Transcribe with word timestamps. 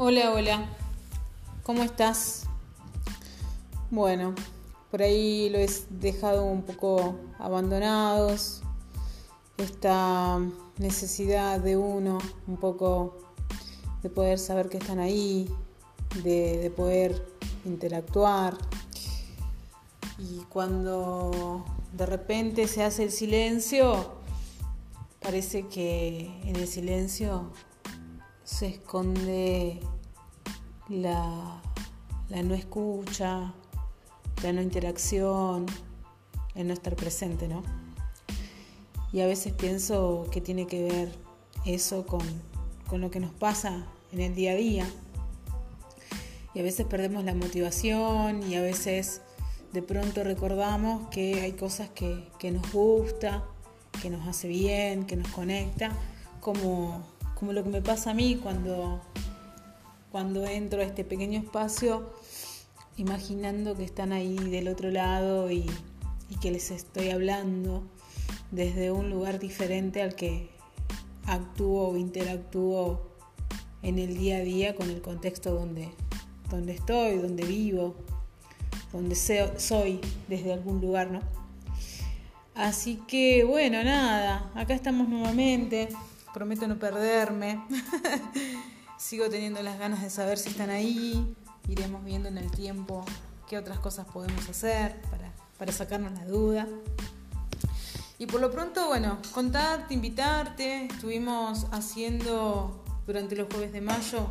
Hola, 0.00 0.32
hola. 0.32 0.64
¿Cómo 1.64 1.82
estás? 1.82 2.44
Bueno, 3.90 4.32
por 4.92 5.02
ahí 5.02 5.50
lo 5.50 5.58
he 5.58 5.68
dejado 5.90 6.44
un 6.44 6.62
poco 6.62 7.16
abandonados. 7.40 8.62
Esta 9.56 10.38
necesidad 10.78 11.58
de 11.58 11.76
uno, 11.76 12.18
un 12.46 12.58
poco 12.58 13.16
de 14.04 14.08
poder 14.08 14.38
saber 14.38 14.68
que 14.68 14.76
están 14.76 15.00
ahí, 15.00 15.52
de, 16.22 16.58
de 16.58 16.70
poder 16.70 17.20
interactuar. 17.64 18.56
Y 20.16 20.44
cuando 20.48 21.64
de 21.92 22.06
repente 22.06 22.68
se 22.68 22.84
hace 22.84 23.02
el 23.02 23.10
silencio, 23.10 24.12
parece 25.20 25.66
que 25.66 26.40
en 26.44 26.54
el 26.54 26.68
silencio 26.68 27.50
se 28.48 28.66
esconde 28.66 29.78
la, 30.88 31.60
no 32.30 32.54
escucha, 32.54 33.52
la 34.42 34.52
no 34.54 34.62
interacción, 34.62 35.66
el 36.54 36.68
no 36.68 36.72
estar 36.72 36.96
presente, 36.96 37.46
¿no? 37.46 37.62
Y 39.12 39.20
a 39.20 39.26
veces 39.26 39.52
pienso 39.52 40.26
que 40.32 40.40
tiene 40.40 40.66
que 40.66 40.82
ver 40.82 41.12
eso 41.66 42.06
con, 42.06 42.22
con 42.88 43.02
lo 43.02 43.10
que 43.10 43.20
nos 43.20 43.32
pasa 43.32 43.86
en 44.12 44.20
el 44.20 44.34
día 44.34 44.52
a 44.52 44.56
día. 44.56 44.90
Y 46.54 46.60
a 46.60 46.62
veces 46.62 46.86
perdemos 46.86 47.24
la 47.24 47.34
motivación 47.34 48.42
y 48.50 48.54
a 48.54 48.62
veces 48.62 49.20
de 49.74 49.82
pronto 49.82 50.24
recordamos 50.24 51.08
que 51.10 51.42
hay 51.42 51.52
cosas 51.52 51.90
que, 51.90 52.26
que 52.38 52.50
nos 52.50 52.72
gusta, 52.72 53.44
que 54.00 54.08
nos 54.08 54.26
hace 54.26 54.48
bien, 54.48 55.04
que 55.04 55.16
nos 55.16 55.28
conecta, 55.32 55.92
como 56.40 57.17
como 57.38 57.52
lo 57.52 57.62
que 57.62 57.70
me 57.70 57.82
pasa 57.82 58.10
a 58.10 58.14
mí 58.14 58.36
cuando, 58.42 59.00
cuando 60.10 60.44
entro 60.44 60.80
a 60.80 60.84
este 60.84 61.04
pequeño 61.04 61.38
espacio, 61.38 62.12
imaginando 62.96 63.76
que 63.76 63.84
están 63.84 64.12
ahí 64.12 64.36
del 64.36 64.66
otro 64.66 64.90
lado 64.90 65.50
y, 65.50 65.66
que 66.40 66.50
les 66.52 66.70
estoy 66.70 67.10
hablando 67.10 67.82
desde 68.52 68.92
un 68.92 69.10
lugar 69.10 69.40
diferente 69.40 70.02
al 70.02 70.14
que 70.14 70.50
actúo 71.26 71.88
o 71.88 71.96
interactúo 71.96 73.08
en 73.82 73.98
el 73.98 74.16
día 74.16 74.36
a 74.36 74.40
día 74.40 74.76
con 74.76 74.88
el 74.90 75.00
contexto 75.00 75.52
donde, 75.52 75.88
donde 76.48 76.74
estoy, 76.74 77.16
donde 77.16 77.44
vivo, 77.44 77.96
donde 78.92 79.16
soy 79.16 80.00
desde 80.28 80.52
algún 80.52 80.80
lugar, 80.80 81.10
¿no? 81.10 81.20
Así 82.54 83.00
que 83.08 83.42
bueno, 83.44 83.82
nada, 83.82 84.50
acá 84.54 84.74
estamos 84.74 85.08
nuevamente 85.08 85.88
prometo 86.32 86.66
no 86.68 86.78
perderme. 86.78 87.64
Sigo 88.98 89.28
teniendo 89.28 89.62
las 89.62 89.78
ganas 89.78 90.02
de 90.02 90.10
saber 90.10 90.38
si 90.38 90.50
están 90.50 90.70
ahí. 90.70 91.36
Iremos 91.68 92.04
viendo 92.04 92.28
en 92.28 92.38
el 92.38 92.50
tiempo 92.50 93.04
qué 93.48 93.58
otras 93.58 93.78
cosas 93.78 94.06
podemos 94.06 94.48
hacer 94.48 95.00
para, 95.58 95.72
sacarnos 95.72 96.12
la 96.12 96.24
duda. 96.24 96.66
Y 98.18 98.26
por 98.26 98.40
lo 98.40 98.50
pronto, 98.50 98.86
bueno, 98.88 99.18
contarte, 99.32 99.94
invitarte. 99.94 100.86
Estuvimos 100.86 101.66
haciendo 101.70 102.84
durante 103.06 103.36
los 103.36 103.48
jueves 103.48 103.72
de 103.72 103.80
mayo 103.80 104.28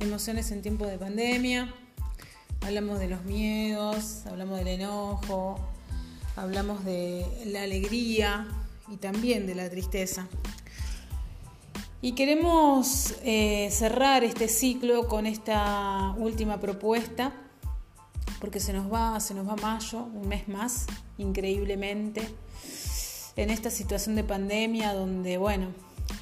emociones 0.00 0.50
en 0.50 0.62
tiempo 0.62 0.86
de 0.86 0.98
pandemia. 0.98 1.72
Hablamos 2.60 2.98
de 2.98 3.08
los 3.08 3.24
miedos, 3.24 4.26
hablamos 4.26 4.58
del 4.58 4.68
enojo, 4.68 5.58
hablamos 6.36 6.84
de 6.84 7.24
la 7.46 7.62
alegría 7.62 8.48
y 8.88 8.96
también 8.96 9.46
de 9.46 9.54
la 9.54 9.70
tristeza. 9.70 10.26
Y 12.00 12.12
queremos 12.12 13.16
eh, 13.24 13.68
cerrar 13.72 14.22
este 14.22 14.46
ciclo 14.46 15.08
con 15.08 15.26
esta 15.26 16.14
última 16.16 16.60
propuesta, 16.60 17.32
porque 18.38 18.60
se 18.60 18.72
nos 18.72 18.92
va, 18.92 19.18
se 19.18 19.34
nos 19.34 19.48
va 19.48 19.56
mayo, 19.56 20.04
un 20.04 20.28
mes 20.28 20.46
más, 20.46 20.86
increíblemente, 21.18 22.22
en 23.34 23.50
esta 23.50 23.70
situación 23.70 24.14
de 24.14 24.22
pandemia 24.22 24.94
donde, 24.94 25.38
bueno, 25.38 25.70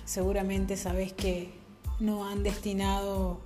seguramente 0.07 0.79
sabés 0.79 1.13
que 1.13 1.53
no 2.01 2.27
han 2.27 2.43
destinado 2.43 3.43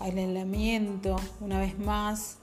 al 0.00 0.16
aislamiento 0.16 1.16
una 1.40 1.58
vez 1.58 1.78
más, 1.78 2.38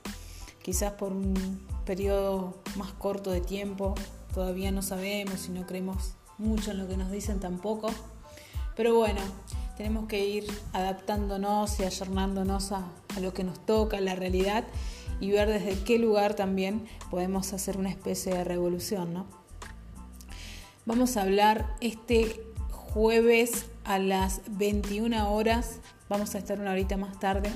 quizás 0.62 0.94
por 0.94 1.14
un 1.14 1.66
periodo 1.84 2.62
más 2.76 2.92
corto 2.92 3.32
de 3.32 3.42
tiempo, 3.42 3.96
todavía 4.36 4.72
no 4.72 4.84
sabemos 4.84 5.48
y 5.48 5.52
no 5.52 5.66
creemos 5.66 6.14
mucho 6.38 6.70
en 6.70 6.78
lo 6.78 6.88
que 6.88 6.96
nos 6.96 7.10
dicen 7.10 7.40
tampoco 7.40 7.90
pero 8.76 8.96
bueno, 8.96 9.22
tenemos 9.78 10.08
que 10.08 10.24
ir 10.26 10.46
adaptándonos 10.74 11.80
y 11.80 11.84
ayornándonos 11.84 12.72
a, 12.72 12.86
lo 13.20 13.34
que 13.34 13.44
nos 13.44 13.66
toca, 13.66 13.98
a 13.98 14.02
la 14.02 14.16
realidad, 14.16 14.64
y 15.20 15.32
ver 15.32 15.50
desde 15.50 15.84
qué 15.84 15.98
lugar 15.98 16.36
también 16.36 16.86
podemos 17.10 17.52
hacer 17.54 17.78
una 17.78 17.90
especie 17.90 18.34
de 18.34 18.44
revolución, 18.44 19.14
¿no? 19.14 19.26
Vamos 20.86 21.18
a 21.18 21.24
hablar 21.24 21.76
este 21.80 22.44
jueves 22.70 23.66
a 23.84 24.00
las 24.00 24.42
21 24.52 25.34
horas, 25.34 25.80
vamos 26.10 26.36
a 26.36 26.38
estar 26.38 26.60
una 26.60 26.72
horita 26.72 26.98
más 26.98 27.20
tarde, 27.20 27.52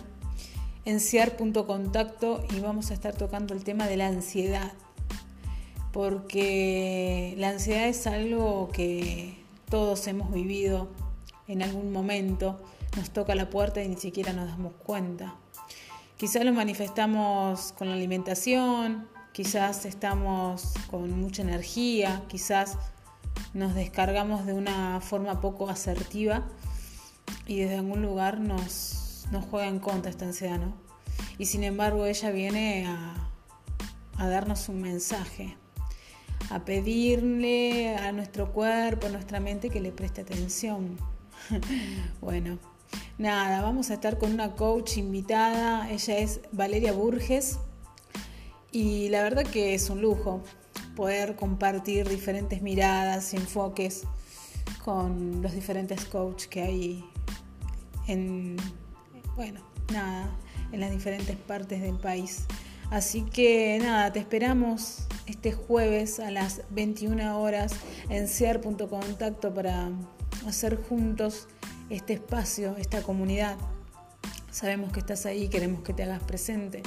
en 0.85 0.99
CIAR.contacto 0.99 2.43
y 2.55 2.59
vamos 2.59 2.91
a 2.91 2.93
estar 2.93 3.15
tocando 3.15 3.53
el 3.53 3.63
tema 3.63 3.87
de 3.87 3.97
la 3.97 4.07
ansiedad, 4.07 4.73
porque 5.91 7.35
la 7.37 7.49
ansiedad 7.49 7.87
es 7.87 8.05
algo 8.07 8.69
que 8.71 9.43
todos 9.69 10.07
hemos 10.07 10.31
vivido 10.31 10.89
en 11.47 11.61
algún 11.61 11.91
momento 11.91 12.59
nos 12.97 13.09
toca 13.11 13.35
la 13.35 13.49
puerta 13.49 13.83
y 13.83 13.87
ni 13.87 13.97
siquiera 13.97 14.33
nos 14.33 14.47
damos 14.47 14.73
cuenta. 14.73 15.35
Quizás 16.17 16.45
lo 16.45 16.53
manifestamos 16.53 17.73
con 17.73 17.89
la 17.89 17.95
alimentación, 17.95 19.07
quizás 19.33 19.85
estamos 19.85 20.73
con 20.89 21.11
mucha 21.19 21.41
energía, 21.41 22.23
quizás 22.29 22.77
nos 23.53 23.75
descargamos 23.75 24.45
de 24.45 24.53
una 24.53 25.01
forma 25.01 25.41
poco 25.41 25.69
asertiva 25.69 26.45
y 27.45 27.59
desde 27.59 27.75
algún 27.75 28.01
lugar 28.01 28.39
nos, 28.39 29.25
nos 29.31 29.45
juega 29.45 29.67
en 29.67 29.79
contra 29.79 30.09
esta 30.09 30.25
ansiedad, 30.25 30.57
¿no? 30.57 30.73
Y 31.37 31.47
sin 31.47 31.63
embargo 31.63 32.05
ella 32.05 32.31
viene 32.31 32.87
a, 32.87 33.29
a 34.17 34.27
darnos 34.29 34.69
un 34.69 34.81
mensaje, 34.81 35.57
a 36.49 36.63
pedirle 36.63 37.97
a 37.97 38.11
nuestro 38.13 38.53
cuerpo, 38.53 39.07
a 39.07 39.09
nuestra 39.09 39.39
mente 39.39 39.69
que 39.69 39.81
le 39.81 39.91
preste 39.91 40.21
atención. 40.21 40.97
bueno, 42.21 42.59
nada, 43.17 43.61
vamos 43.61 43.89
a 43.89 43.95
estar 43.95 44.17
con 44.17 44.31
una 44.31 44.51
coach 44.53 44.97
invitada. 44.97 45.89
Ella 45.89 46.17
es 46.17 46.41
Valeria 46.51 46.93
Burges. 46.93 47.59
Y 48.71 49.09
la 49.09 49.23
verdad 49.23 49.43
que 49.43 49.73
es 49.73 49.89
un 49.89 50.01
lujo 50.01 50.43
poder 50.95 51.35
compartir 51.35 52.07
diferentes 52.07 52.61
miradas 52.61 53.33
y 53.33 53.37
enfoques 53.37 54.03
con 54.83 55.41
los 55.41 55.53
diferentes 55.53 56.05
coaches 56.05 56.47
que 56.47 56.61
hay 56.61 57.05
en, 58.07 58.57
bueno, 59.35 59.61
nada, 59.91 60.29
en 60.71 60.79
las 60.79 60.91
diferentes 60.91 61.35
partes 61.35 61.81
del 61.81 61.97
país. 61.97 62.45
Así 62.91 63.23
que 63.23 63.79
nada, 63.81 64.11
te 64.13 64.19
esperamos 64.19 65.07
este 65.25 65.53
jueves 65.53 66.19
a 66.19 66.29
las 66.29 66.61
21 66.69 67.39
horas 67.39 67.73
en 68.09 68.27
CIAR.contacto 68.27 69.53
para 69.53 69.89
hacer 70.45 70.81
juntos 70.81 71.47
este 71.89 72.13
espacio, 72.13 72.75
esta 72.77 73.01
comunidad. 73.01 73.57
Sabemos 74.51 74.91
que 74.91 74.99
estás 74.99 75.25
ahí, 75.25 75.49
queremos 75.49 75.83
que 75.83 75.93
te 75.93 76.03
hagas 76.03 76.23
presente. 76.23 76.81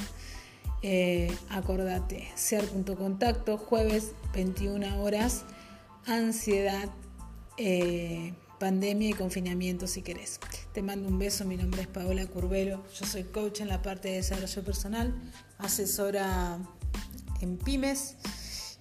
Eh, 0.81 1.35
acordate, 1.49 2.27
ser.contacto, 2.35 3.57
jueves 3.57 4.13
21 4.33 5.01
horas, 5.01 5.43
ansiedad, 6.05 6.89
eh, 7.57 8.33
pandemia 8.59 9.09
y 9.09 9.13
confinamiento 9.13 9.87
si 9.87 10.01
querés. 10.01 10.39
Te 10.73 10.81
mando 10.81 11.09
un 11.09 11.19
beso, 11.19 11.43
mi 11.43 11.57
nombre 11.57 11.81
es 11.81 11.87
Paola 11.87 12.25
Curvelo, 12.27 12.83
yo 12.97 13.05
soy 13.05 13.23
coach 13.23 13.59
en 13.59 13.67
la 13.67 13.81
parte 13.81 14.07
de 14.07 14.15
desarrollo 14.15 14.63
personal, 14.63 15.13
asesora 15.57 16.59
en 17.41 17.57
pymes 17.57 18.15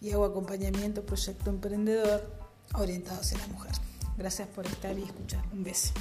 y 0.01 0.13
hago 0.13 0.25
acompañamiento 0.25 1.05
proyecto 1.05 1.51
emprendedor 1.51 2.31
orientado 2.75 3.21
hacia 3.21 3.39
la 3.39 3.49
mujer. 3.49 3.73
Gracias 4.19 4.49
por 4.49 4.67
estar 4.67 4.99
y 4.99 5.05
escuchar. 5.05 5.45
Un 5.53 5.63
beso. 5.63 5.93